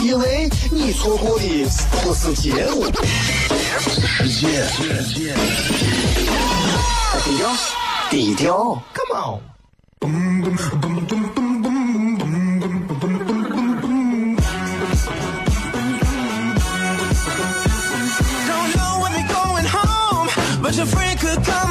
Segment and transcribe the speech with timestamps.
[0.00, 1.66] 因为你错过的
[2.02, 2.86] 不是节目，
[7.24, 7.50] 低调，
[8.10, 9.40] 低调，Come on。
[20.60, 21.67] But your friend could come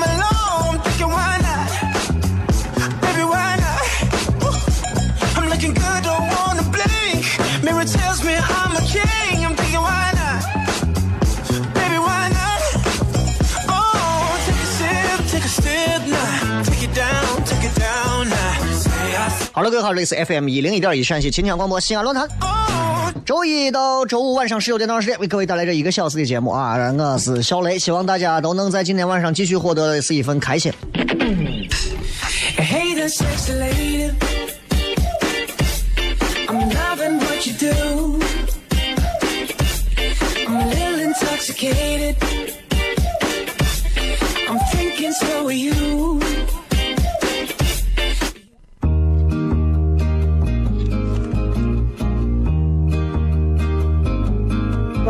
[19.57, 22.29] 好了，各位好，这里是 FM 一零一点一陕西秦腔广播西安论坛。
[23.25, 26.75] 周一到周五晚上十九点到二十点，为各位带来这一个小时的节目啊！
[26.75, 30.71] 我是小雷，希望大家都能在今天晚上继续获得的是一份开心。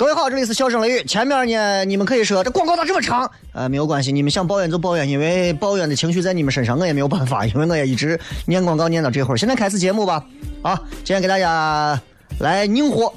[0.00, 1.04] 各位好，这里是笑声雷雨。
[1.04, 3.30] 前面呢，你们可以说这广告咋这么长？
[3.52, 9.36] 呃，没有关系，你们想抱怨就抱怨，因为抱怨的情绪在你们身上，我也没有办法，因为我也一直念广告念到这会儿。
[9.36, 10.24] 现在开始节目吧，
[10.62, 12.00] 啊，今天给大家
[12.38, 13.12] 来宁火。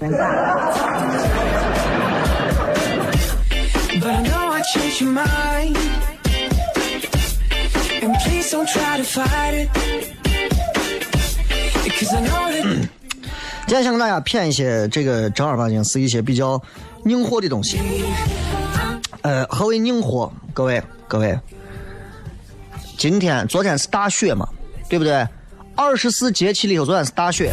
[13.65, 16.61] 今天想跟大家谝一些这个正儿八经是一些比较
[17.03, 17.79] 拧火的东西。
[19.21, 20.31] 呃，何为拧火？
[20.53, 21.39] 各位各位，
[22.97, 24.47] 今天昨天是大雪嘛，
[24.89, 25.25] 对不对？
[25.75, 27.49] 二十四节气里头，昨天是大雪。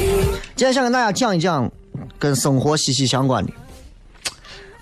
[0.56, 1.70] 今天想跟大家讲一讲
[2.18, 3.52] 跟生活息息相关的。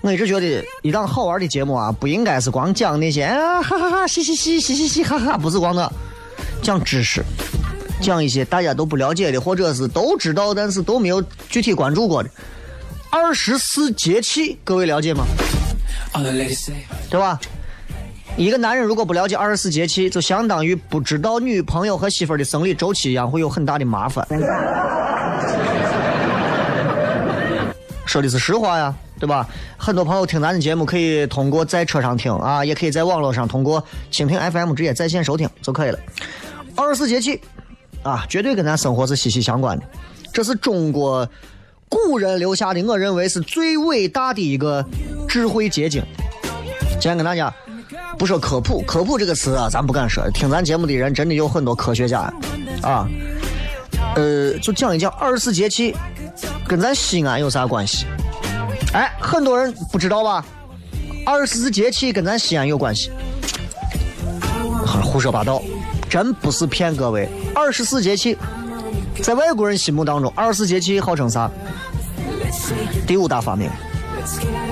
[0.01, 5.89] 我一直觉得一档好玩的节目啊，不应该是光讲那些啊哈哈哈嘻嘻嘻嘻嘻嘻哈哈，不是光那
[6.61, 7.23] 讲知识。
[8.01, 12.29] 讲一些大家都不了解的，或者是都知道但是都没有具体关注过的
[13.09, 15.25] 二十四节气，各位了解吗.
[17.09, 17.39] 对吧？
[18.37, 24.25] 一个男人如果不了解二十四节气，就相当于不知道女朋友和媳妇儿的生理周期一样，会有很大的麻烦。
[28.05, 29.47] 说的是实话呀，对吧？
[29.77, 35.99] 很多朋友听咱的节目，可以通过在车上听啊，也可以在网络上通过蜻蜓 FM 直接在线收听就可以了。
[36.75, 37.39] 二十四节气
[38.03, 39.85] 啊，绝对跟咱生活是息息相关的。
[40.31, 41.27] 这是中国
[41.87, 44.85] 古人留下的，我认为是最伟大的一个
[45.27, 46.03] 智慧结晶。
[46.91, 47.53] 今天跟大家
[48.17, 50.29] 不说科普，科普这个词啊，咱不敢说。
[50.31, 52.21] 听咱节目的人真的有很多科学家
[52.81, 53.07] 啊。
[54.15, 55.95] 呃，就讲一讲二十四节气
[56.67, 58.05] 跟咱西安有啥关系？
[58.93, 60.43] 哎，很多人不知道吧？
[61.25, 63.11] 二十四节气跟咱西安有关系，
[65.03, 65.61] 胡说八道，
[66.09, 67.29] 真不是骗各位。
[67.53, 68.35] 二十四节气，
[69.21, 71.49] 在外国人心目当中，二十四节气号称啥？
[73.05, 73.69] 第五大发明，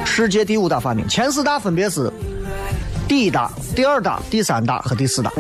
[0.04, 1.08] 世界第五大发明。
[1.08, 2.12] 前四大分别是
[3.08, 5.32] 第一大、第二大、第三大和第四大。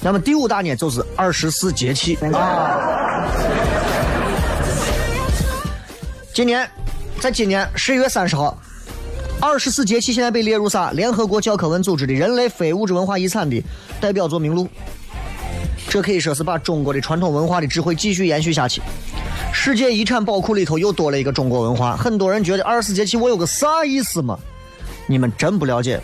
[0.00, 3.26] 那么第五大呢，就是二十四节气啊。
[6.32, 6.68] 今年，
[7.20, 8.56] 在今年十一月三十号，
[9.40, 10.90] 二十四节气现在被列入啥？
[10.92, 13.62] 联合国教科文组织的人类非物质文化遗产的
[14.00, 14.68] 代表作名录。
[15.88, 18.82] 这可以说是把中国的传统文化的智慧继续延续下去。
[19.52, 21.96] 世界遗产宝库里头又多了一个中国文化。
[21.96, 24.38] 很多人觉得二十四节气我有个啥意思嘛？
[25.06, 26.00] 你们真不了解。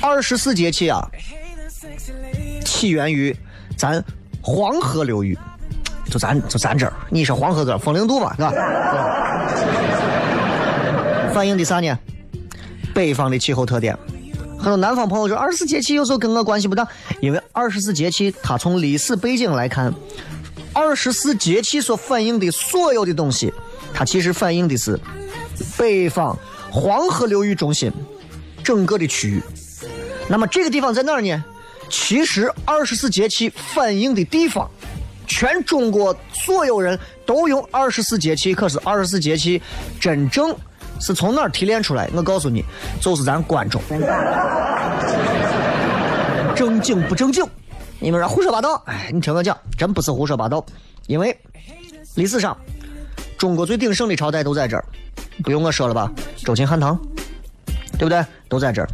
[0.00, 1.04] 二十四节气啊，
[2.64, 3.36] 起源于
[3.76, 4.02] 咱
[4.40, 5.36] 黄河流域，
[6.08, 8.52] 就咱就咱这儿，你是黄河这儿，风陵渡吧，是吧？
[11.34, 11.98] 反映的啥呢？
[12.98, 13.96] 北方的气候特点。
[14.58, 16.84] 很多南方朋友说二十四节气有时候跟我关系不大，
[17.20, 19.94] 因为二十四节气它从历史背景来看，
[20.72, 23.54] 二十四节气所反映的所有的东西，
[23.94, 24.98] 它其实反映的是
[25.76, 26.36] 北方
[26.72, 27.88] 黄河流域中心
[28.64, 29.40] 整个的区域。
[30.28, 31.44] 那么这个地方在哪儿呢？
[31.88, 34.68] 其实二十四节气反映的地方，
[35.24, 39.62] 全中国所有人都用二十四节气，可是二十四节气
[40.00, 40.52] 真正
[41.00, 42.08] 是从哪儿提炼出来？
[42.14, 42.64] 我告诉你，
[43.00, 43.80] 就是咱关中。
[46.54, 47.44] 正经不正经？
[48.00, 48.82] 你们说胡说八道？
[48.86, 50.64] 哎，你听我讲，真不是胡说八道，
[51.06, 51.36] 因为
[52.14, 52.56] 历史上
[53.36, 54.84] 中国最鼎盛的朝代都在这儿，
[55.42, 56.10] 不用我说了吧？
[56.44, 56.98] 周秦汉唐，
[57.92, 58.24] 对不对？
[58.48, 58.88] 都在这儿。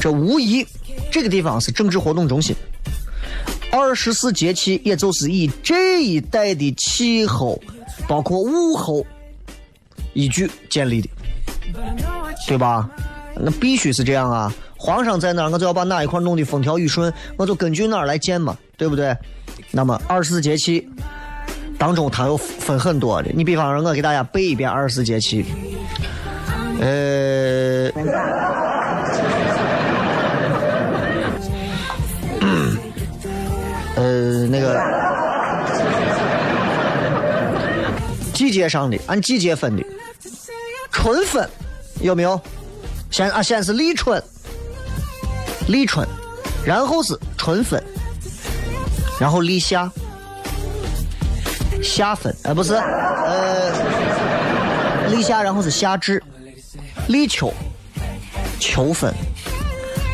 [0.00, 0.66] 这无疑，
[1.10, 2.54] 这个地方是政治活动中心。
[3.70, 7.60] 二十四节气，也就是以这一带的气候，
[8.06, 9.04] 包括物候
[10.14, 11.08] 依据建立的，
[12.48, 12.90] 对吧？
[13.36, 14.52] 那必须是这样啊！
[14.76, 19.16] 皇上在哪儿，我就要把哪一块弄得风调雨顺，我就根据哪儿来建嘛，对不对？
[19.70, 20.88] 那么二十四节气
[21.78, 23.30] 当中，它有分很多的。
[23.34, 25.44] 你比方说，我给大家背一遍二十四节气，
[26.80, 27.90] 呃。
[33.94, 34.80] 呃，那个
[38.32, 39.84] 季节上的，按季节分的，
[40.92, 41.48] 春分
[42.00, 42.40] 有没有？
[43.10, 44.22] 先啊，先是立春，
[45.68, 46.06] 立春，
[46.64, 47.82] 然后是春分，
[49.18, 49.90] 然后立夏，
[51.82, 53.72] 夏分，呃，不是，呃，
[55.10, 56.22] 立夏，然后是夏至，
[57.08, 57.52] 立秋，
[58.60, 59.12] 秋分，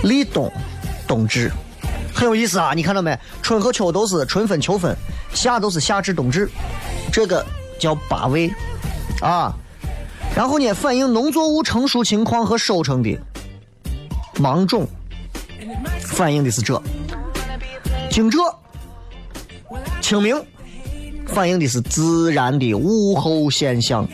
[0.04, 0.50] 立冬，
[1.06, 1.50] 冬至。
[2.14, 2.72] 很有意思啊！
[2.76, 3.18] 你看到没？
[3.42, 4.96] 春和秋都是春分、秋分，
[5.34, 6.48] 夏都是夏至、冬至，
[7.12, 7.44] 这个
[7.76, 8.48] 叫八位
[9.20, 9.52] 啊。
[10.36, 13.16] 然后呢，反映农作物成熟情况和收成的
[14.38, 14.86] 芒种，
[16.00, 16.80] 反映的是这。
[18.10, 18.38] 惊蛰、
[20.00, 20.36] 清明，
[21.26, 24.06] 反映的是自然的物候现象。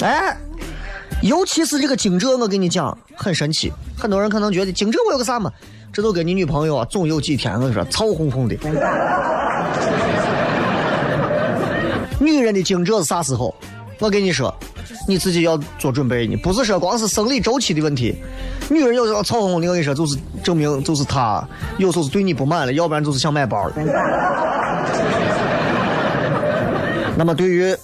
[0.00, 0.34] 哎，
[1.22, 3.70] 尤其是这个惊蛰，我跟你讲，很神奇。
[3.98, 5.52] 很多人可能觉得惊蛰我有个啥嘛？
[5.92, 8.56] 这都跟你女朋友啊，总有几天我跟你说，操哄哄的。
[12.18, 13.54] 女人的惊蛰是啥时候？
[13.98, 14.54] 我跟你说，
[15.10, 18.14] 你自己要做准备你，不是说光是生理周期的问题。
[18.70, 21.44] 女人有时候操哄哄的，我跟你说，就是证明就是她
[21.78, 23.74] 有时候是对你不满了，要不然就是想买包了。
[27.18, 27.76] 那么对于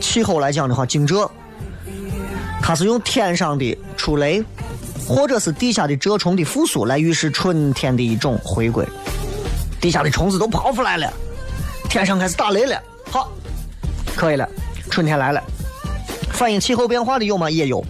[0.00, 1.30] 气候来讲的话，惊蛰，
[2.60, 4.44] 它是用天上的出雷。
[5.06, 8.86] 或者是地下的蛰虫的复苏来预示春天的一种回归，
[9.80, 11.10] 地下的虫子都跑出来了，
[11.88, 12.78] 天上开始打雷了，
[13.10, 13.32] 好，
[14.14, 14.46] 可以了，
[14.90, 15.42] 春天来了。
[16.38, 17.50] 反映气候变化的有吗？
[17.50, 17.84] 也有。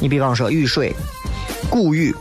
[0.00, 0.92] 你比方说雨水、
[1.70, 2.12] 谷雨、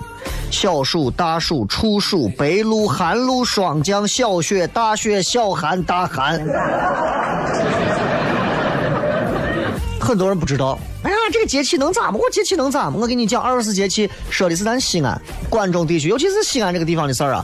[0.51, 6.39] 小暑、大暑、处暑、白露、寒露、霜降、小雪、大雪、小寒、大寒。
[9.99, 10.77] 很多人不知道。
[11.01, 12.19] 哎呀，这个节气能咋么？
[12.19, 12.99] 我节气能咋么？
[12.99, 15.19] 我给你讲，二十四节气说的是咱西安、
[15.49, 17.43] 关中地区，尤其是西安这个地方的事儿啊。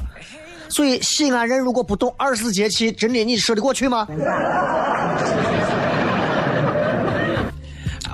[0.70, 4.08] 所以西安人如果不懂二十四节气，真的你说得过去吗？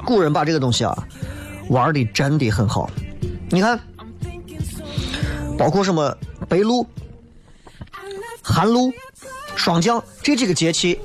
[0.10, 1.08] 古人把这个东西啊
[1.70, 2.90] 玩的真的很好。
[3.52, 3.80] 你看，
[5.56, 6.84] 包括什么白露、
[8.42, 8.92] 寒露、
[9.56, 11.00] 霜降这几个节气。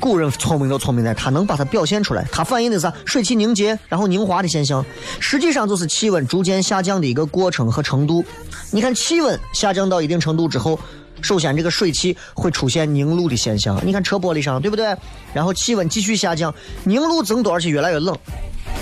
[0.00, 2.26] 古人聪明就聪明在，他能把它表现出来。
[2.32, 4.82] 它反映的是水汽凝结然后凝华的现象，
[5.20, 8.24] 实际上就是气温逐渐下降的一个过程和程度。
[8.70, 10.80] 你看气温下降到一定程度之后，
[11.20, 13.80] 首先这个水汽会出现凝露的现象。
[13.84, 14.96] 你看车玻璃上，对不对？
[15.32, 16.54] 然后气温继续下降，
[16.84, 18.16] 凝露增多，而且越来越冷。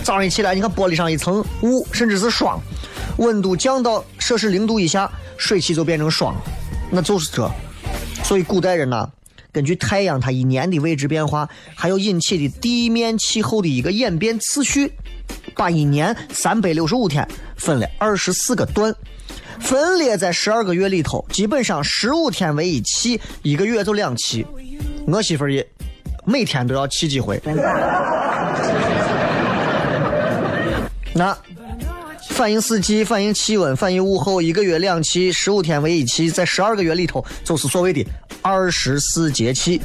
[0.02, 2.60] 早上一起来，你看玻璃上一层雾，甚至是霜。
[3.18, 6.34] 温度降到摄氏零度以下，水汽就变成霜，
[6.90, 7.50] 那就是这。
[8.22, 9.08] 所以古代人呐。
[9.52, 14.92] 根据太阳它一年的位置变化，还有引起的地面气候的一个演变次序，
[15.56, 18.94] 把一年三百六十五天分了二十四个段，
[19.60, 24.46] 分裂在十二个月里头，基本上十五天为一期，一个月就两期。
[25.06, 25.66] 我媳妇儿也
[26.24, 27.40] 每天都要气几回。
[31.12, 31.36] 那
[32.30, 38.04] 反映四季，反映气温，反映物候，一个月两期，十五天为一期，在十二个月里头，就是所谓的。
[38.42, 39.80] 二十四节气，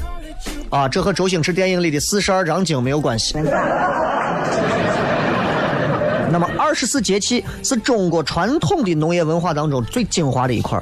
[0.68, 3.38] 啊，这和周星驰电影里的四十二章经没有关系。
[6.70, 10.80] 二十四节气是中国传统的农业文化当中最精华的一块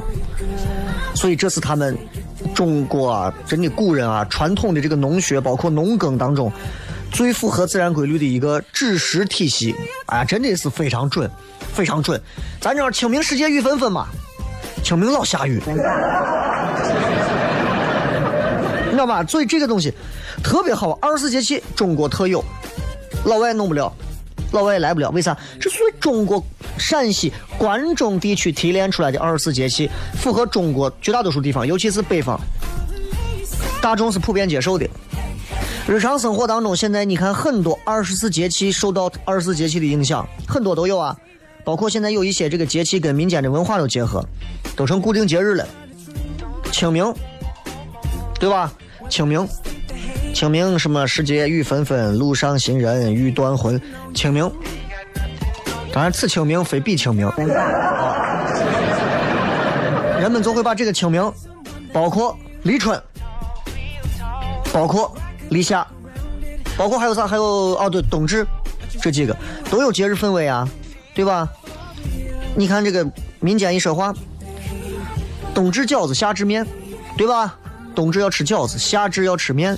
[1.15, 1.97] 所以这是他们
[2.55, 6.53] 中国啊，真的古人啊，传统的这个农学，包括农耕当中，
[7.11, 9.75] 最符合自然规律的一个知识体系，
[10.09, 11.31] 哎呀，真的是非常准，
[11.73, 12.21] 非常准。
[12.61, 14.09] 咱这儿清明时节雨纷纷嘛，
[14.85, 15.73] 清明老下雨， 你
[18.91, 19.25] 知道吧？
[19.25, 19.91] 所以这个东西
[20.45, 22.45] 特别好，二十四节气中国特有，
[23.25, 23.91] 老外弄不了，
[24.53, 25.37] 老外也来不了，为啥？
[25.61, 26.43] 这属于中国
[26.79, 32.39] 陕西关中地区提炼出来的二十四节气，符合中国绝大多数地方，尤其是北方，
[33.83, 34.89] 大众是普遍接受的。
[35.87, 41.17] 日常生活当中，现在你看很多二十四节气受到二十四节气的影响，很多都有啊，
[41.65, 44.25] 包括现在有一些这个节气跟民间的文化都结合，
[44.77, 45.67] 都成固定节日了。
[46.71, 47.13] 清明，
[48.39, 48.71] 对吧？
[49.09, 49.49] 清明，
[50.39, 53.83] 清明什么时节雨纷纷，路上行人欲断魂。
[54.15, 54.49] 清明，
[55.93, 57.29] 当然此清明非彼清明。
[60.21, 61.29] 人们就会把这个清明，
[61.93, 63.03] 包括立春，
[64.73, 65.13] 包括
[65.51, 65.85] 立夏，
[66.77, 67.27] 包括还有啥？
[67.27, 68.47] 还有哦，对，冬至，
[69.03, 69.37] 这几个
[69.69, 70.69] 都有节日氛围啊，
[71.17, 71.49] 对吧？
[72.55, 73.05] 你看这个
[73.41, 74.15] 民间一说话，
[75.53, 76.65] 冬至饺子，夏至面，
[77.17, 77.59] 对吧？
[77.93, 79.77] 冬至要吃饺子，夏至要吃面。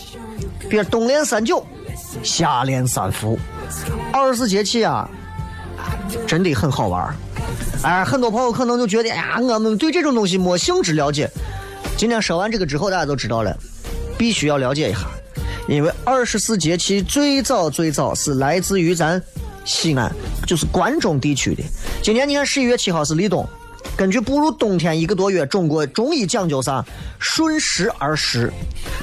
[0.69, 1.64] 比如冬练三九，
[2.23, 3.38] 夏练三伏，
[4.12, 5.09] 二十四节气啊，
[6.26, 7.14] 真的很好玩儿。
[7.83, 11.31] 哎，很多朋友可能就觉得，哎呀，我们对这种东西没兴致了解。
[11.97, 13.57] 今天说完这个之后，大家都知道了，
[14.19, 15.00] 必须要了解一下，
[15.67, 19.21] 因为二十四节气最早最早是来自于咱
[19.64, 20.12] 西安，
[20.47, 21.62] 就是关中地区的。
[22.02, 23.49] 今年你看十一月七号是立冬，
[24.00, 26.83] 根据步入冬天一个多月，中国中医讲究啥？
[27.19, 28.50] 顺时而食。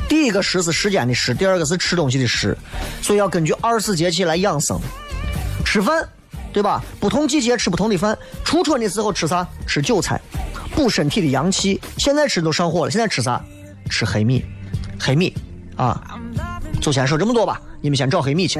[0.10, 2.58] 第一个时是时间的时，第二个是吃东西的时，
[3.00, 4.82] 所以要根据二十四节气来养生。
[5.63, 6.04] 吃饭，
[6.51, 6.84] 对吧？
[7.00, 8.18] 不同季节吃不同的饭。
[8.44, 9.48] 初春的时候吃啥？
[9.68, 10.20] 吃韭菜，
[10.75, 11.80] 补身体的阳气。
[12.00, 13.39] 现在吃都上火了，现在吃啥？
[13.92, 14.44] 吃黑米，
[15.00, 15.32] 黑米
[15.75, 16.20] 啊。
[16.82, 18.60] 就先说这么多吧，你们先找黑米去。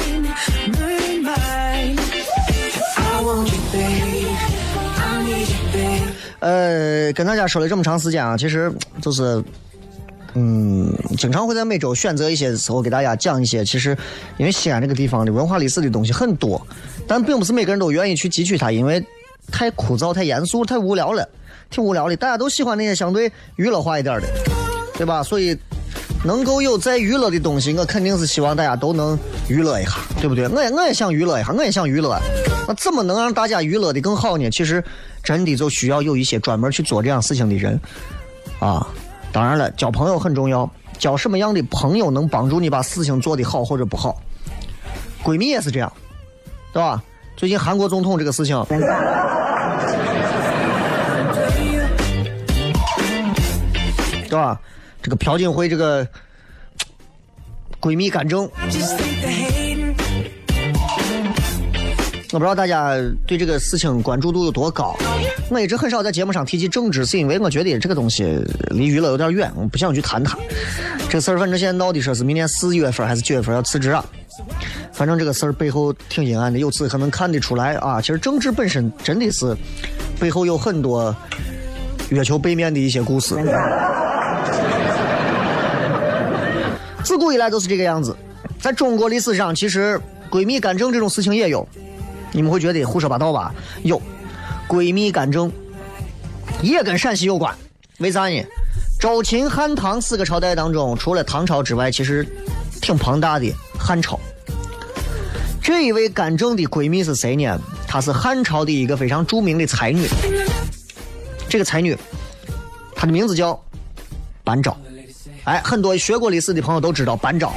[6.41, 9.43] 呃，跟大家说了这么长时间啊，其实 就是，
[10.33, 13.95] 嗯，经常会在每周选择一些时候给大家讲一些，其实
[14.37, 16.59] 因为西安这个地方的文化历史的东西很多，
[17.07, 19.03] 但并不是每个人都愿意去汲取它，因为
[19.51, 21.29] 太枯燥、太严肃、太无聊了，
[21.69, 22.17] 挺无聊的。
[22.17, 24.27] 大家都喜欢那些相对娱乐化一点的，
[24.97, 25.21] 对吧？
[25.21, 25.55] 所以
[26.23, 30.47] 能够有在娱乐的东西，我肯定是希望大家都能娱乐一下，对不对？
[30.49, 32.15] 我也我也想娱乐一下，我也想娱乐。
[32.67, 34.49] 那怎么能让大家娱乐的更好呢？
[34.51, 34.83] 其实
[35.23, 37.79] 真的就需要有一些专门去做这样事情的人
[38.59, 38.85] 啊。
[39.31, 44.21] 当然了，交朋友很重要，交什么样的朋友能帮助你把事情做得好或者不好。
[45.23, 45.91] 闺蜜也是这样，
[46.71, 47.01] 对吧？
[47.35, 48.63] 最近韩国总统这个事情，
[54.29, 54.59] 对吧？
[55.01, 56.07] 这个朴槿惠这个
[57.79, 58.43] 闺蜜干政，
[62.31, 64.95] 我不知道大家对这个事情关注度有多高。
[65.49, 68.23] 我一直很少在节目上提及政治，是因为我觉得这个东西
[68.69, 70.37] 离娱乐有点远，我不想去谈它。
[71.09, 74.05] 这个事儿反正现在闹的说是明年四月份还是九月份要辞职啊。
[74.93, 79.57] 反正这个事儿背后挺阴暗的，由此可能看得出来啊，其实政治本身真的是
[80.19, 81.13] 背后有很多
[82.09, 83.35] 月球背面的一些故事。
[87.03, 88.17] 自古以来都是这个样子，
[88.59, 90.01] 在中国历史上，其实
[90.31, 91.67] 闺蜜干政这种事情也有。
[92.31, 93.53] 你们会觉得胡说八道吧？
[93.83, 94.01] 有，
[94.67, 95.51] 闺蜜干政
[96.63, 97.55] 也跟陕西有关，
[97.99, 98.43] 为啥呢？
[98.99, 102.27] 周秦汉唐四个朝代当中，除了唐朝之外，其实
[102.81, 104.19] 挺庞大的汉朝。
[105.61, 107.55] 这一位干政的闺蜜是谁呢？
[107.87, 110.07] 她是汉朝的一个非常著名的才女。
[111.47, 111.95] 这个才女，
[112.95, 113.63] 她的名字叫
[114.43, 114.75] 班昭。
[115.51, 117.51] 哎，很多学过历史的朋友都知道班昭，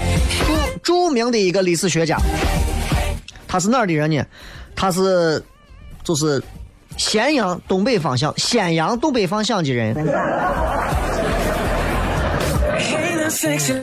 [0.82, 2.18] 著名的一个历史学家。
[3.46, 4.20] 他是哪儿的人呢？
[4.74, 5.40] 他是
[6.02, 6.42] 就是
[6.96, 9.94] 咸阳东北方向，咸阳东北方向的人。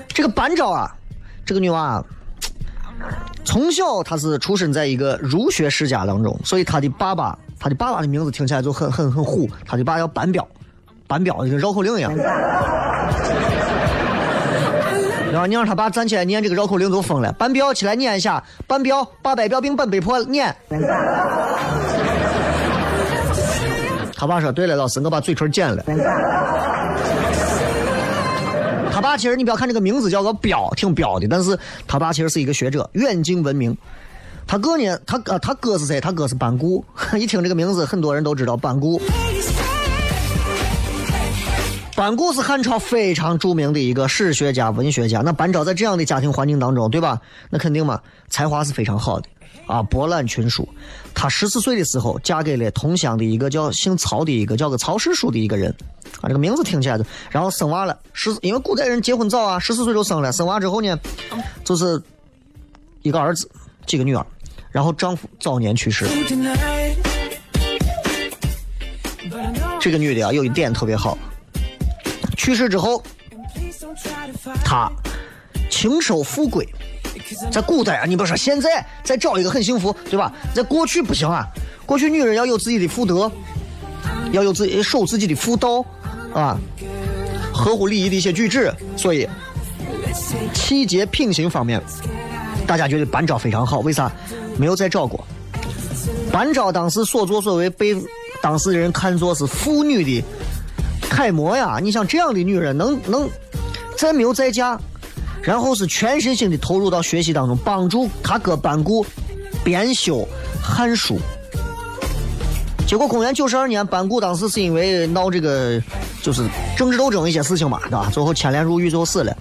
[0.10, 0.94] 这个班昭啊，
[1.46, 2.04] 这个女娃啊，
[3.46, 10.46] 从小她是出生在一个儒学世家当中，所以她的爸爸，她的爸爸的名字听起来就很很很虎，她的爸叫班彪，
[11.08, 12.12] 班彪就跟绕口令一样。
[15.32, 20.54] 然后你让他爸站起来念这个绕口令就疯了，班彪起来念一下，班彪八百标兵奔北坡念。
[24.16, 25.84] 他爸说：“对了，老师，我把嘴唇剪了。”
[28.94, 31.58] 他爸其实你不要看这个名字叫个彪，挺彪的，但是
[31.88, 33.76] 他爸其实是一个学者，远近闻名。
[34.46, 36.02] 他哥呢，他哥他哥是谁？
[36.02, 36.84] 他哥是班固。
[37.18, 39.02] 一听这个名字，很多人都知道班固。
[41.96, 45.22] 班固是汉朝非常著名的一个史学家、文学家。
[45.22, 47.20] 那班昭在这样的家庭环境当中，对吧？
[47.50, 49.28] 那肯定嘛，才华是非常好的
[49.68, 50.68] 啊，博览群书。
[51.14, 55.70] 他十四岁的时候，嫁给了同乡的一个叫姓曹的一个叫个曹世书的一个人
[56.22, 57.06] 啊，这个名字听起来的。
[57.30, 60.32] 然后生娃了，十因为古代人结婚早啊，十四岁就生了。
[60.32, 60.98] 生娃之后呢，
[61.66, 62.02] 就是
[63.02, 63.50] 一个儿子，
[63.86, 64.26] 几个女儿。
[64.72, 66.08] 然后丈夫早年去世。
[69.82, 71.18] 这个女的啊，有一点特别好。
[72.42, 73.04] 去世之后，
[74.66, 74.92] 他
[75.70, 76.68] 轻收富贵。
[77.52, 80.34] 在古代啊，你不说现在再找一个很幸福，对吧？
[80.52, 81.46] 在过去不行啊，
[81.86, 83.32] 过去女人要有自己的妇德，
[84.32, 85.86] 要有自己守自己的妇道
[86.34, 86.58] 啊，
[87.54, 88.74] 合乎礼仪的一些举止。
[88.98, 89.30] 所以，
[90.52, 91.80] 气节品行方面，
[92.66, 93.82] 大家觉得班昭非常好。
[93.82, 94.12] 为啥？
[94.58, 95.24] 没有再找过。
[96.32, 97.96] 班昭当时所作所为被
[98.42, 100.26] 当时人看作是妇女的。
[101.12, 101.78] 楷模呀！
[101.84, 103.30] 你像这样的女人，能能
[103.98, 104.80] 再没有再嫁，
[105.42, 109.06] 然后是全身心的投入到学习当中，帮助他哥班固
[109.62, 110.20] 编修
[110.64, 111.16] 《汉书》。
[112.88, 115.82] 结果公元九十二年，班固当时是因为闹这个
[116.22, 116.48] 就是
[116.78, 118.10] 政治斗争一些事情嘛，对吧？
[118.12, 119.36] 最后牵连入狱，最后死了。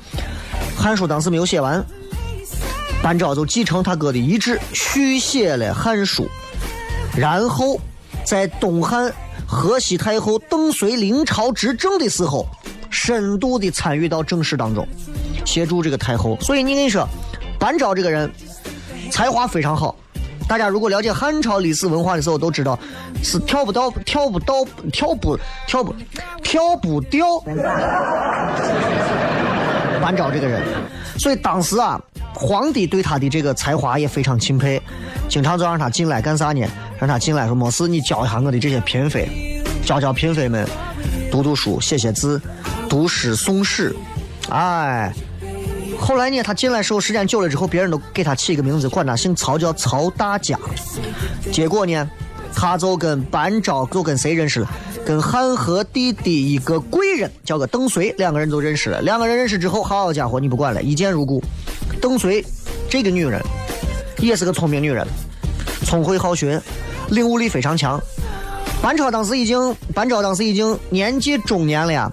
[0.82, 1.82] 《汉书》当时没有写完，
[3.00, 6.24] 班昭就继承他哥的遗志，续写了《汉书》，
[7.18, 7.80] 然后
[8.24, 9.12] 在东汉。
[9.50, 12.46] 河西太后邓绥临朝执政的时候，
[12.88, 14.86] 深度的参与到政事当中，
[15.44, 16.38] 协助这个太后。
[16.40, 17.04] 所以你跟你说，
[17.58, 18.30] 班昭这个人
[19.10, 19.96] 才华非常好。
[20.48, 22.78] 大家如果了解汉朝历史文化的时候，都知道
[23.24, 25.36] 是跳不到、跳不到、跳不
[25.66, 25.94] 跳不
[26.44, 27.40] 跳不掉。
[30.00, 30.62] 班昭这个人，
[31.18, 32.00] 所以当时啊，
[32.34, 34.80] 皇帝对他的这个才华也非常钦佩，
[35.28, 36.66] 经常就让他进来干啥呢？
[36.98, 40.66] 让他进来说：“没事，你教一下我的这些嫔妃，教教嫔妃们
[41.30, 42.40] 读读书、写写字、
[42.88, 43.94] 读诗诵史。”
[44.50, 45.12] 哎，
[45.98, 50.58] 后来呢，他进来时候时间久了之后，别人都给他起一个名字，管他姓曹，叫曹大家。
[51.52, 52.08] 结果呢，
[52.54, 54.70] 他就跟班昭就跟谁认识了？
[55.06, 59.00] 跟汉和帝的一个贵人叫个邓绥，两个人就认识了。
[59.00, 61.42] 两个人认识之后，好家伙，你不管了，一见如故。
[62.00, 62.44] 邓绥
[62.88, 63.40] 这个女人
[64.18, 65.06] 也是个聪明女人，
[65.84, 66.60] 聪慧好学。
[67.08, 68.00] 领悟力非常强，
[68.80, 72.08] 班超当时已经，班超当时已经年纪中年了呀，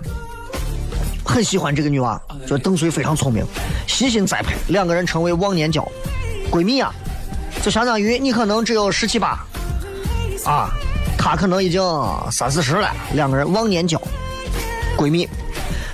[1.23, 3.45] 很喜欢这个女娃，觉得邓绥非常聪明，
[3.85, 5.87] 悉心栽培，两个人成为忘年交，
[6.49, 6.91] 闺蜜啊，
[7.61, 9.37] 就相当于你可能只有十七八，
[10.45, 10.71] 啊，
[11.15, 11.79] 她可能已经
[12.31, 14.01] 三四十了，两个人忘年交，
[14.97, 15.29] 闺蜜，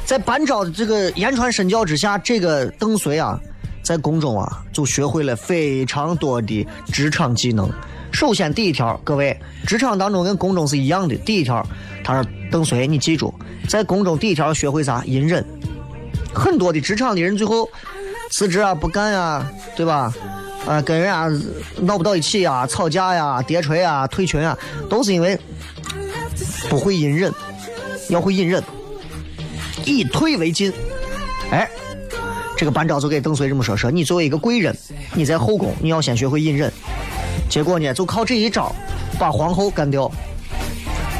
[0.06, 3.38] 在班超的这个言传身教之下，这个邓绥啊，
[3.84, 7.70] 在宫中啊，就学会了非常多的职场技能。
[8.12, 11.16] 首先，第一条，各位，职场当中跟宫中是一样的。
[11.18, 11.66] 第一条，
[12.04, 13.34] 他说邓绥，你记住，
[13.68, 15.04] 在宫中第一条学会啥？
[15.06, 15.46] 隐忍。
[16.34, 17.70] 很多的职场的人最后
[18.32, 20.14] 辞职啊，不干呀，对吧？
[20.66, 21.30] 啊，跟人家
[21.82, 24.58] 闹不到一起呀，吵架呀，跌锤啊，退群啊，
[24.90, 25.38] 都是因为
[26.70, 27.32] 不会隐忍。
[28.10, 28.62] 要会隐忍，
[29.86, 30.72] 以退为进。
[31.50, 31.70] 哎，
[32.64, 34.74] 这个班昭就给邓绥这么说：说你作为一个贵人，
[35.16, 36.72] 你在后宫，你要先学会隐忍。
[37.50, 38.74] 结果呢，就靠这一招，
[39.20, 40.10] 把皇后干掉。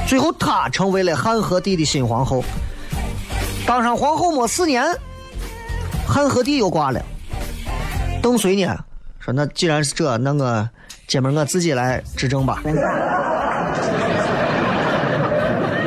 [0.08, 2.42] 最后，她成为了汉和帝的新皇后。
[3.68, 4.86] 当上皇后没四年，
[6.08, 7.06] 汉和帝又挂了。
[8.22, 8.80] 邓绥呢，
[9.20, 10.70] 说那既然是这，那我
[11.08, 12.64] 姐们我自己来执政吧。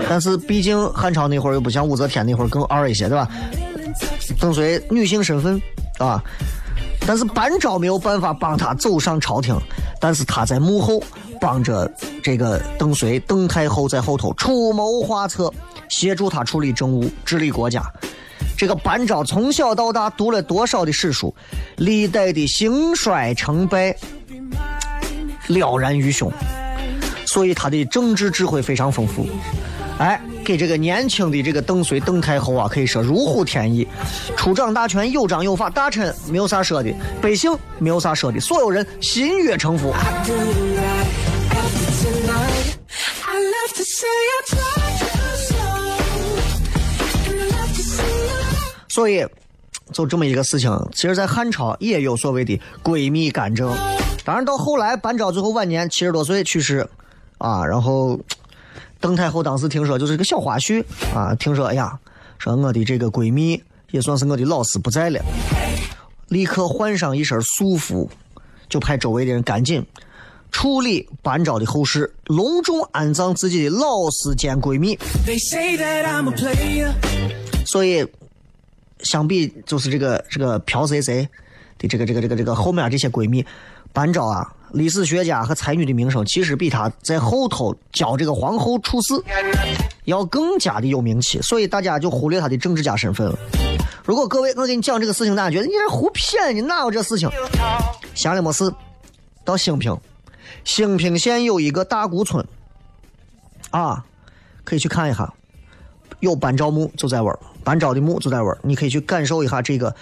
[0.06, 3.26] 但是毕竟汉朝那会儿又不像武则天那会儿更二一些，对吧？
[4.40, 5.60] 邓绥女性身份
[5.98, 6.22] 啊。
[7.06, 9.56] 但是班昭没有办法帮他走上朝廷，
[10.00, 11.00] 但是他在幕后
[11.40, 11.88] 帮着
[12.20, 15.52] 这个邓绥邓太后在后头出谋划策，
[15.88, 17.80] 协助他处理政务，治理国家。
[18.58, 21.32] 这个班昭从小到大读了多少的史书，
[21.76, 23.94] 历代的兴衰成败
[25.46, 26.32] 了然于胸，
[27.24, 29.28] 所以他的政治智慧非常丰富。
[29.98, 33.84] 哎，给这个年轻的这个邓绥邓太后啊，可以说如虎添翼，
[34.36, 39.92] 出掌大权，有章有法，大臣没有啥说的，百姓没有啥说的，所有人心悦诚服。
[48.88, 49.26] 所以，
[49.92, 53.76] 就这么一个事情，其实，在汉朝也有所谓的闺蜜干政。
[54.24, 56.88] 当然，到后来，班昭最后晚年七十多岁去世，
[57.38, 58.16] 啊，然后
[59.00, 61.98] 邓太后当时听说就是一个小花絮啊，听说哎呀，
[62.38, 65.20] 说我的这个闺蜜也算是我的老师不在了，
[66.28, 68.10] 立刻换上一身素服，
[68.68, 69.84] 就派周围的人赶紧
[70.50, 74.96] 处理班昭的后事，隆重安葬自己的老师兼闺蜜。
[75.26, 76.92] They say that I'm a player.
[77.64, 78.06] 所以，
[79.00, 81.28] 相比就是这个这个朴谁谁
[81.78, 83.44] 的这个这个这个这个后面这些闺蜜，
[83.96, 89.14] 班昭啊，历史学家和才女的名声，其实比她在后头教这个皇后处事
[90.04, 93.38] 要更加的有名气，所以大家就忽略她的政治家身份了。
[94.04, 97.26] 如果各位我给你讲这个事情，大家觉得你这胡骗，你哪有这事情？
[98.14, 98.70] 闲了没事，
[99.46, 99.98] 到兴平，
[100.62, 102.46] 兴平县有一个大沽村，
[103.70, 104.04] 啊，
[104.62, 105.32] 可以去看一下。
[106.20, 109.96] 有班昭墓就在玩，班昭的墓就在玩，你可以去感受一下这个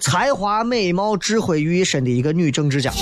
[0.00, 2.92] 才华、美貌、智慧于一身的一个女政治家。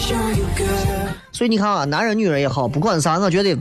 [1.32, 3.56] 所以你看啊，男人女人也好，不管啥，我觉得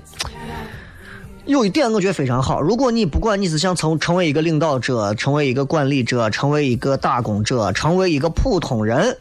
[1.46, 2.62] 有一点我觉得非常好。
[2.62, 9.18] 如果你不管你是想成成为一个领导者，成为一个管理者，成为一个打工者，成为一个普通人，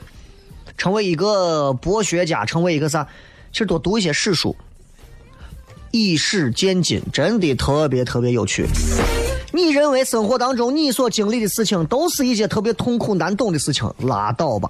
[0.79, 3.07] 成为一个博学家，成为一个啥，
[3.53, 4.57] 其实多读一些史书，
[5.91, 8.67] 以史鉴今，真的特别特别有趣。
[9.55, 14.69] 你认为生活当中你所经历的事情都是一些特别痛苦难懂的事情，拉倒吧。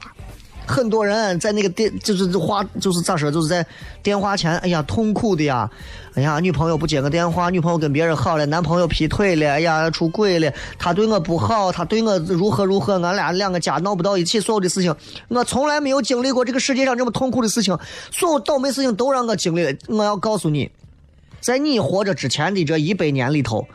[0.66, 3.66] 很多人在那个电就是话就是咋说，就是在
[4.03, 5.70] 电话前，哎呀痛苦的呀，
[6.12, 14.94] 哎呀女朋友不接个电话，女朋友跟别人好了，男朋友劈腿了，哎呀出轨了，他对我不好，他对我如何如何，俺俩两个家闹不到一起，所有的事情，
[15.29, 17.79] 我从来没有经历过这个世界上这么痛苦的事情，
[18.12, 19.73] 所有倒霉事情都让我经历了。
[19.88, 20.70] 我要告诉你，
[21.40, 23.66] 在你活着之前的这一百年里头，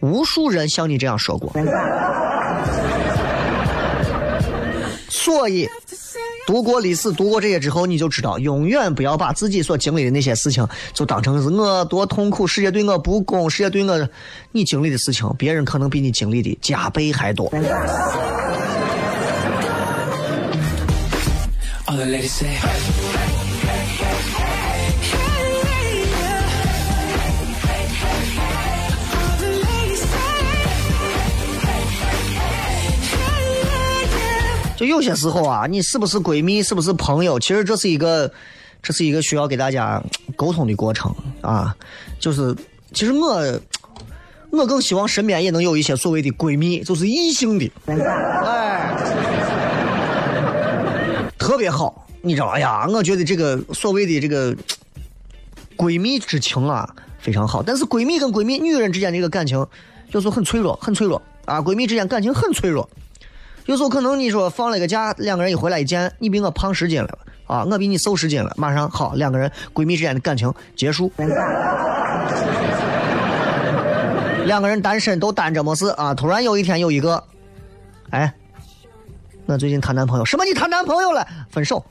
[0.00, 1.52] 无数人像你这样说过。
[5.08, 5.68] 所以，
[6.46, 14.08] 读过历史，读过这些之后，你就知道，永远不要把自己所经历的那些事情，就当成是我多痛苦，世界对我不公，世界对我，
[14.52, 17.50] 你经历的事情，别人可能比你经历的加倍还多。
[21.88, 22.48] All the ladies say.
[34.76, 38.30] 就有些时候啊，你是不是闺蜜，是不是朋友，其实这是一个，
[38.82, 40.02] 这是一个需要给大家
[40.36, 41.10] 沟通的过程
[41.40, 41.74] 啊。
[42.20, 42.54] 就是，
[42.92, 43.60] 其实我，
[44.50, 48.94] 我更希望身边也能有一些所谓的闺蜜，就是异性的，哎，
[51.38, 52.06] 特别好。
[52.20, 54.54] 你知道，哎呀，我觉得这个所谓的这个
[55.76, 56.86] 闺蜜之情啊，
[57.18, 57.62] 非常好。
[57.62, 59.66] 但是闺蜜跟闺蜜，女人之间的这个感情，
[60.10, 61.62] 有时候很脆弱，很脆弱啊。
[61.62, 62.86] 闺蜜之间感情很脆弱。
[63.66, 71.10] 有时候可能你说放了个假，两个人一回来一见，你比我胖十斤了啊，我比你瘦十斤了，马上好，两个人闺蜜之间的感情结束。
[74.46, 77.24] 两个人单身都单着没事啊，突然有一天有一个，
[78.10, 78.32] 哎，
[79.46, 81.26] 我最近谈男朋友，什么你谈男朋友了？
[81.50, 81.84] 分手。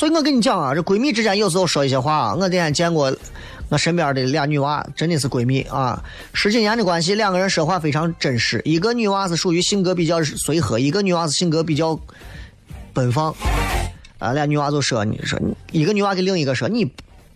[0.00, 3.14] 所以我跟你讲啊，这闺蜜之间有时候说一些话啊，我那天见过
[3.68, 8.62] 我身边的俩女娃，真的是闺蜜啊，十几年的关系，两个人说话非常真实。
[8.64, 12.00] 一个女娃是属于性格比较随和，一个女娃是性格比较
[12.94, 13.34] 奔放。
[14.18, 16.80] 啊，俩女娃就说：“你说你一个女娃给另一个说你，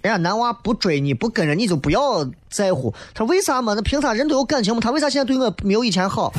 [0.01, 2.95] 人家男娃不追你不跟着你就不要在乎。
[3.13, 3.75] 他为啥嘛？
[3.75, 4.81] 那凭啥人都有感情嘛？
[4.81, 6.33] 他为啥现在对我没有以前好？”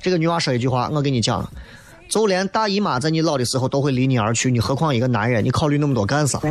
[0.00, 1.50] 这个女娃说一句话，我跟你讲，
[2.08, 5.44] 就连大姨妈在你老的时候都会离你而去，你何况一个男人？
[5.44, 6.38] 你考虑那么多干啥？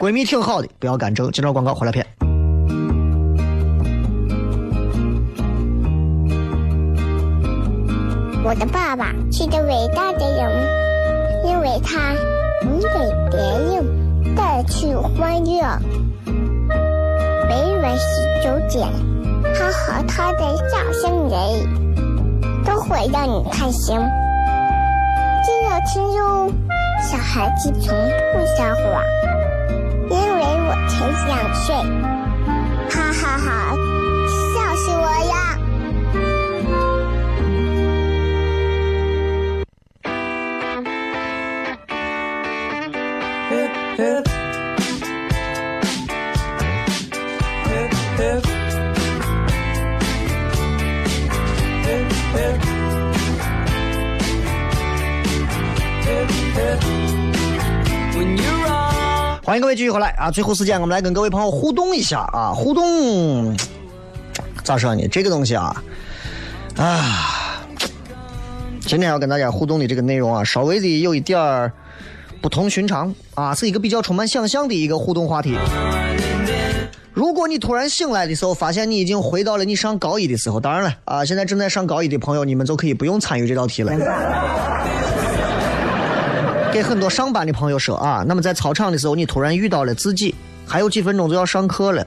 [0.00, 1.30] 闺蜜挺好的，不要干正。
[1.30, 2.06] 接着广告回来片。
[8.42, 10.50] 我的爸爸是个伟大的人，
[11.46, 12.14] 因为他
[12.62, 12.88] 能给
[13.30, 15.78] 别人带去欢乐，
[16.26, 18.86] 每晚十九点，
[19.54, 21.38] 他和他的笑声人，
[22.64, 23.96] 都会让你开心。
[25.44, 26.50] 记得听哟，
[27.02, 27.94] 小孩子从
[28.32, 29.02] 不撒谎，
[30.10, 32.13] 因为我才两岁。
[59.54, 60.32] 欢迎各位继续回来啊！
[60.32, 62.50] 最后时间我们来跟各位朋友互动一下啊！
[62.52, 63.56] 互动
[64.64, 65.06] 咋说呢？
[65.06, 65.80] 这个东西啊，
[66.76, 67.64] 啊，
[68.84, 71.72] 今天要跟大家互动的这个内容啊，稍微的有一点儿
[72.42, 75.56] 不同寻常啊，是一个比较充满想象的一个互动话题。
[77.12, 84.73] 如果你突然醒来的时候，发现你已经回到了你上高一的时候，当然了啊，现在正在上高一的朋友，你们就可以不用参与这道题了。
[86.74, 90.34] 给很多上班的朋友说啊，那么在操场的时候，你突然遇到了自己，
[90.66, 92.04] 还有几分钟就要上课了，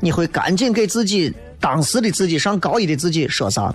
[0.00, 3.74] 你会赶紧给自己当时的自己上高一的自己说啥？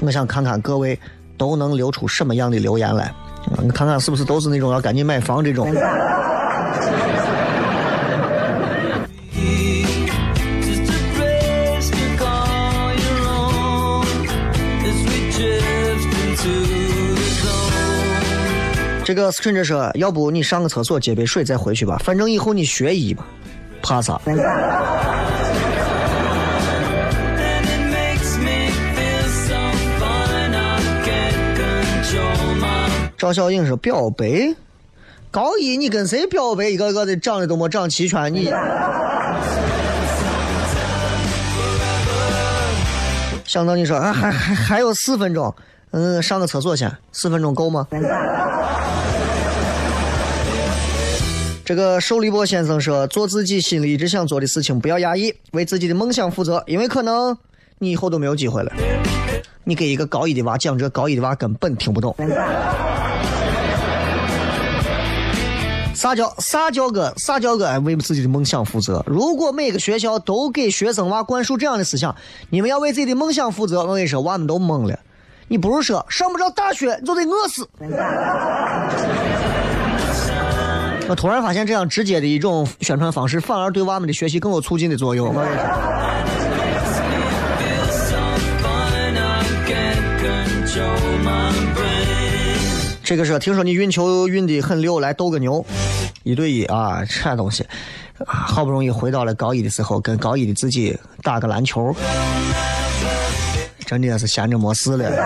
[0.00, 0.98] 我想看看各位
[1.36, 3.14] 都能留出什么样的留言来，
[3.62, 5.72] 你看看是不是都是那种要赶紧买房这种？
[19.08, 23.24] 这个 stranger 说，要不你上个厕所接杯水再回去吧，反正以后你学医嘛，
[23.80, 24.20] 怕啥？
[33.16, 34.54] 赵小颖说表白，
[35.30, 36.64] 高一你跟谁表白？
[36.68, 38.52] 一个个的长得都没长齐全，你。
[43.46, 45.54] 想到你说啊，还还还有四分钟，
[45.92, 47.86] 嗯，上个厕所先，四分钟够吗？
[51.68, 57.36] 这个寿利波先生说：“做自己心里一直想做的事情，不要压抑，为自己的梦想负责，因为可能
[57.78, 58.72] 你以后都没有机会了。”
[59.64, 62.16] 你给一个高一的娃讲这，高一的娃根本听不懂。
[65.94, 69.04] 啥叫啥叫个啥叫个为自己的梦想负责？
[69.06, 72.16] 如果每个学校都给学生娃灌输这样的思想，
[72.48, 74.98] 你们要为自己的梦想负责，我跟你说，娃们都懵了。
[75.48, 77.68] 你不是说上不着大学你就得饿死？
[81.08, 85.32] 我突然发现，这样直接的一种宣传方式，反而对娃们的学习更有促进的作用。
[85.34, 85.42] 我
[93.02, 95.64] 这个是听说你运球运的很溜，来斗个牛，
[96.24, 97.64] 一对一啊，这东西
[98.26, 101.96] 啊，好不容易回到了高一的时候，跟高一的自己打个篮球，
[103.86, 105.10] 真的是闲着没事了。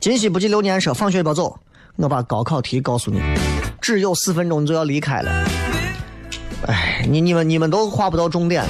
[0.00, 1.58] 今夕不记流年说，放学别走，
[2.00, 3.20] 我把高考题告诉你，
[3.80, 5.30] 只有四分钟你就要离开了。
[6.66, 8.64] 哎，你你们你们都画不到重点。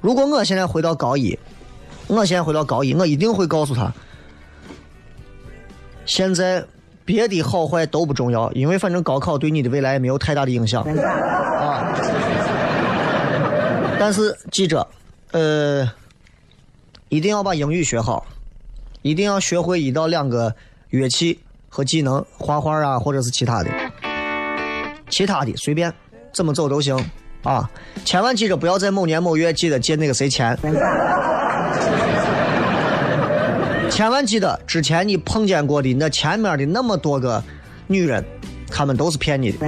[0.00, 1.38] 如果我现在回到高一，
[2.06, 3.92] 我现在回到高一，我一定会告诉他，
[6.06, 6.64] 现在
[7.04, 11.92] 别的好坏都不重要，因为反正高考对你的未来没有太大的影响啊。
[13.98, 14.88] 但是记着，
[15.32, 15.86] 呃，
[17.10, 18.26] 一定要把英语学好，
[19.02, 20.54] 一定要学会一到两个
[20.90, 21.38] 乐器
[21.68, 23.70] 和技能，画画啊，或者是其他的，
[25.08, 25.92] 其他的随便
[26.32, 26.96] 怎么走都行
[27.42, 27.68] 啊。
[28.04, 30.56] 千万记着，不要在某年某月记得借那个谁钱。
[33.90, 37.42] 千万记得，之前你碰见过的那前面的那么多个
[37.86, 38.24] 女人，
[38.70, 39.66] 她们都是骗你的。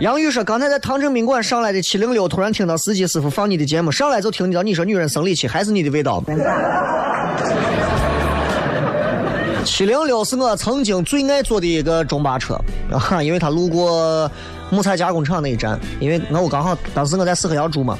[0.00, 6.22] 杨宇说，刚才在唐城宾馆上来的七零六，突然听到司机师傅放你的节目，上来就听到你说女人生理期还是你的味道。
[9.64, 12.54] 七零六是我曾经最爱坐的一个中巴车
[12.92, 14.30] 啊， 因为他路过
[14.70, 17.98] 木材加工厂那一站，因为我刚好当时我在四合窑住嘛，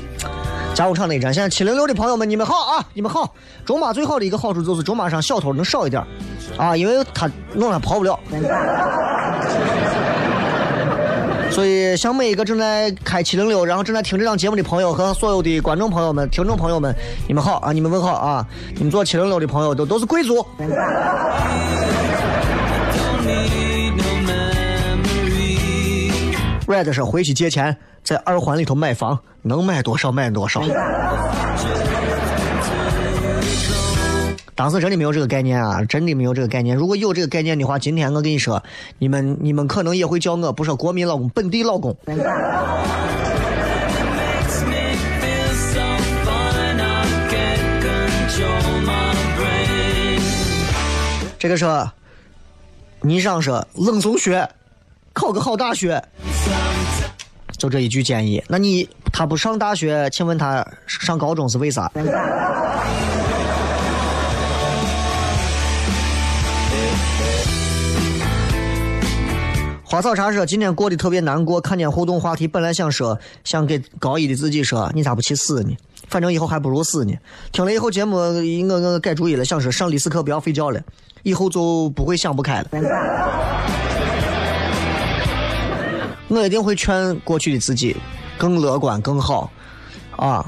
[0.75, 1.35] 加工厂那一站。
[1.35, 3.35] 现在七零六的朋友们，你们好啊，你们好。
[3.67, 6.01] 中巴最好的一个好处就是中巴上小偷能少一点
[6.57, 8.19] 啊，因为他弄他跑不了。
[11.59, 16.95] 所以，向每一个正在开七零六，然后正在听这档节目的朋友和所有的观众朋友们、听众朋友们，
[17.27, 17.73] 你们好啊！
[17.73, 18.47] 你们问好啊！
[18.77, 20.47] 你们坐七零六的朋友都都是贵族。
[26.69, 30.63] Red 说回去借钱，在二环里头买房，能买多少买多少。
[34.59, 36.77] 当时真的没有这个概念啊，真的没有这个概念。
[36.77, 38.61] 如果有这个概念的话，今天我跟你说，
[38.99, 41.97] 你们你们可能也会叫我不说国民老公，本地老公。
[51.39, 51.89] 这个说，
[53.01, 54.51] 你上说冷松学，
[55.13, 56.03] 考个好大学，
[57.57, 58.43] 就这一句建议。
[58.49, 61.89] 那你他不上大学，请问他上高中是为啥？
[69.91, 75.75] 花草茶说今天过得特别难过，看见互动话题，本来想说，想给高一的自己说，你咋不去死呢？
[76.09, 77.15] 反正以后还不如死呢。
[77.53, 80.79] 听了以后节目，我我改主意了，想说上历史课不要睡觉了，
[81.23, 82.67] 以后就不会想不开了。
[86.29, 87.97] 我一定会劝过去的自己
[88.37, 89.51] 更乐观、更好
[90.17, 90.45] 啊！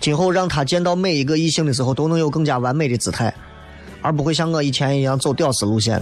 [0.00, 3.34] 今后让他见到每一个异性的时候，都能有更加完美的姿态，
[4.00, 6.00] 而不会像我以前一样走屌丝路线。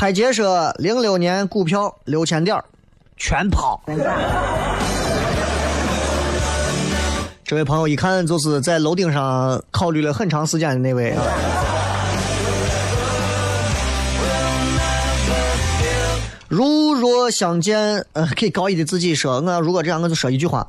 [0.00, 2.56] 海杰说：“零六年股票六千点
[3.16, 3.80] 全抛。”
[7.42, 11.22] 这位朋友一看就是在楼顶上考虑了很长时间的那位啊。
[16.46, 20.64] 如若相见，呃，给高一的自己说：“我如果这样，我就说一句话：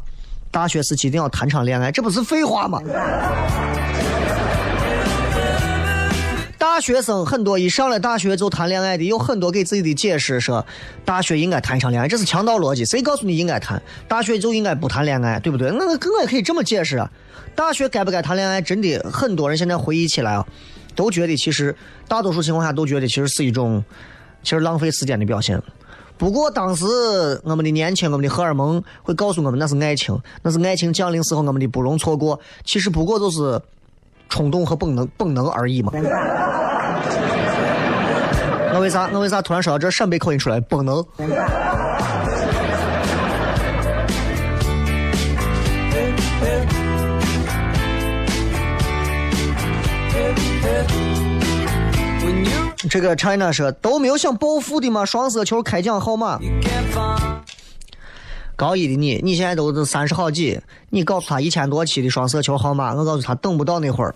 [0.49, 2.81] 大学时期一定要谈场恋爱，这不是废话吗？”
[6.59, 10.63] 大学生很多一上了大学就谈恋爱的，有很多给自己的解释说，
[11.05, 12.83] 大学应该谈一场恋爱，这是强盗逻辑。
[12.83, 13.81] 谁告诉你应该谈？
[14.09, 15.71] 大学就应该不谈恋爱，对不对？
[15.71, 17.09] 那我我也可以这么解释啊。
[17.55, 18.61] 大学该不该谈恋爱？
[18.61, 20.45] 真的，很多人现在回忆起来啊，
[20.95, 21.73] 都觉得其实
[22.09, 23.81] 大多数情况下都觉得其实是一种，
[24.43, 25.61] 其实浪费时间的表现。
[26.17, 26.85] 不过当时
[27.45, 32.37] 我们的年轻，我们的荷尔蒙会告诉我们那是爱情，那是爱情降临时候我们的不容错过。
[32.65, 33.61] 其实不过就是。
[34.29, 35.91] 冲动和本能本能而已嘛。
[38.71, 40.59] 我为啥我为啥突然说到这陕北口音出来？
[40.59, 41.03] 本能。
[52.89, 55.05] 这个 China 说都没有想暴富的吗？
[55.05, 56.39] 双色球开奖号码。
[58.59, 64.13] 高一的你，你现在都是三十好几，你告诉他一千多期的双色球号码，我告诉他等不到那会儿。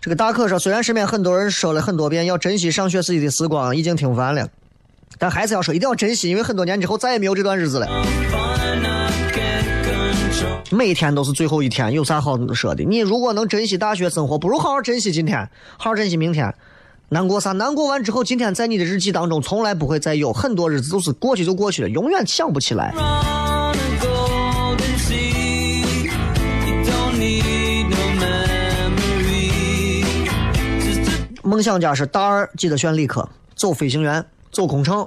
[0.00, 4.48] 这个大可说，虽然身边很多人说了很多遍要珍惜上学时期的时光，已经听烦了，
[5.18, 7.88] 但还是要说一定要珍惜，因为很多年之后再也没有这段日子了。
[10.70, 12.84] 每天都是最后一天，有啥好说的？
[12.84, 15.40] 你如果能珍惜大学生活，不如好好珍惜今天，
[15.76, 16.54] 好好珍惜明天。
[17.10, 17.52] 难过啥？
[17.52, 22.92] 难过完之后，今天在你的日记当中从来不会再有很多日子都是过去就过去了，永远想不起来。
[31.42, 35.06] 梦想家是大二记得选理科，走飞行员，走空乘。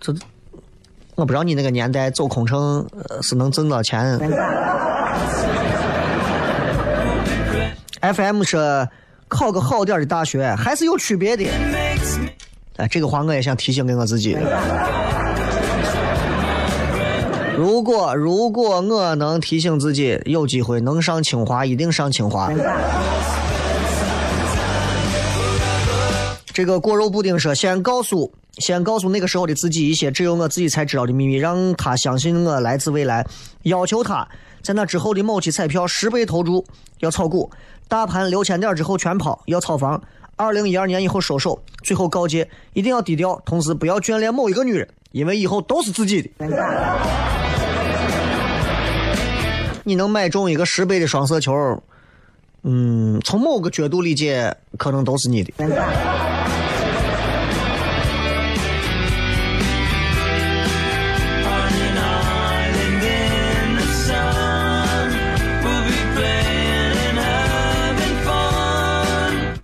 [0.00, 0.14] 这
[1.14, 2.86] 我不知道你那个年代走空乘
[3.22, 4.18] 是能挣到钱。
[8.02, 8.86] FM 是。
[9.28, 11.44] 考个好点的大学还是有区别的。
[12.76, 14.36] 哎，这个话我也想提醒给我自己。
[17.56, 22.52] 如果如果我能提醒自己，有机会能上清华，一定上清华。
[26.52, 33.26] 这个果肉布丁说：“先告诉，先告诉那个时候的自己一些只有我自己才知道的秘密，让他相信我来自未来。
[33.62, 34.28] 要求他
[34.62, 36.64] 在那之后的某期彩票十倍投注，
[37.00, 37.50] 要炒股。”
[37.88, 40.02] 大盘六千点之后全抛，要炒房。
[40.34, 41.58] 二零一二年以后收手。
[41.82, 46.30] 最后告诫：一定要低调，同时不要眷恋某一个女人，因为以后都是自己的。
[49.84, 51.54] 你能买中一个十倍的双色球，
[52.64, 55.52] 嗯，从某个角度理解，可能都是你的。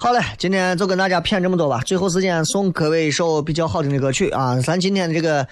[0.02, 1.80] 好嘞，今天就跟大家谝这么多吧。
[1.86, 4.58] 最后时间送各位一首比较好听的歌曲啊！
[4.60, 5.46] 咱今天的这个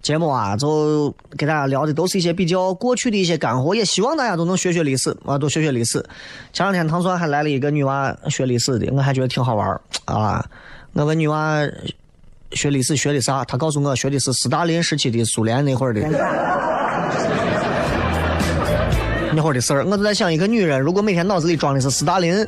[0.00, 6.00] 节目啊，就给大家聊的都是一些比较过去的一些干货，也希望大家都能学学历史啊，多学学历史。
[6.52, 9.68] 前两天唐酸还来了一个女娃学历史的，我还觉得挺好玩
[10.04, 10.46] 啊。
[10.92, 11.58] 我问女娃
[12.52, 16.00] 学历史学的啥，她告诉我学的是斯大林时期的苏联那会儿的。
[19.34, 22.46] 那会儿的事儿，我就在想，一个女人如果每天脑子里装的是斯大林，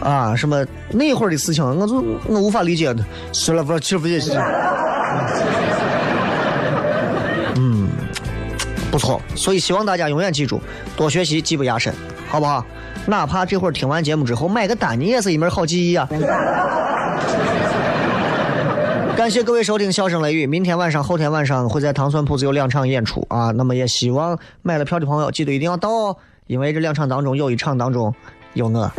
[0.00, 2.94] 啊，什么那会儿的事情，我就我无法理解。
[7.56, 7.88] 嗯，
[8.90, 9.20] 不错。
[9.34, 10.60] 所以希望大家永远记住，
[10.96, 11.92] 多学习，技不压身，
[12.28, 12.64] 好不好？
[13.06, 16.08] 哪怕这会儿听完节目之后买个单，你也是一门好技艺啊。
[19.16, 23.50] 感谢各位收听《笑声雷雨》，明天晚上、后天晚上会在糖蒜铺子有两场演出啊。
[23.52, 26.16] 那么也希望买了票的朋友记得一定要到哦，
[26.48, 28.14] 因为这两场当中有一场当中
[28.52, 28.92] 有我。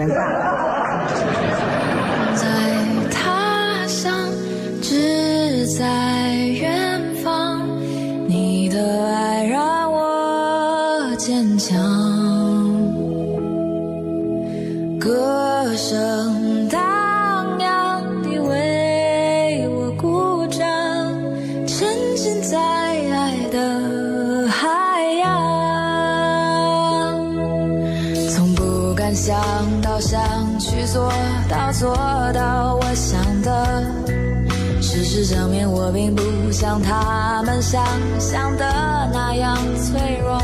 [36.78, 37.84] 像他们想
[38.20, 40.40] 象的那样脆弱，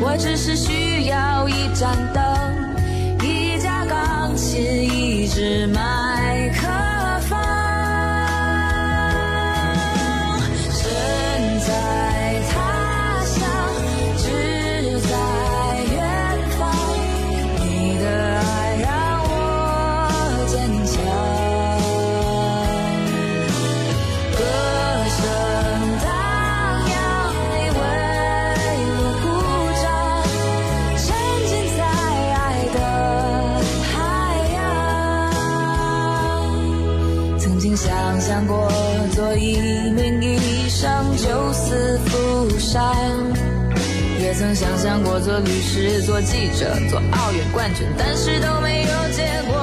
[0.00, 0.53] 我只是
[45.74, 49.53] 是、做记者、做奥运冠军，但是都没有结果，